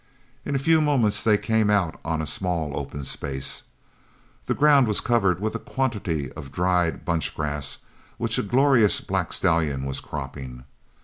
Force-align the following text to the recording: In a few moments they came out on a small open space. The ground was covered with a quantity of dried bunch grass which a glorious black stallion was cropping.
In 0.45 0.55
a 0.55 0.57
few 0.57 0.81
moments 0.81 1.23
they 1.23 1.37
came 1.37 1.69
out 1.69 1.99
on 2.03 2.23
a 2.23 2.25
small 2.25 2.75
open 2.75 3.03
space. 3.03 3.61
The 4.47 4.55
ground 4.55 4.87
was 4.87 4.99
covered 4.99 5.39
with 5.39 5.53
a 5.53 5.59
quantity 5.59 6.31
of 6.31 6.51
dried 6.51 7.05
bunch 7.05 7.35
grass 7.35 7.77
which 8.17 8.39
a 8.39 8.41
glorious 8.41 8.99
black 8.99 9.31
stallion 9.31 9.85
was 9.85 9.99
cropping. 9.99 10.63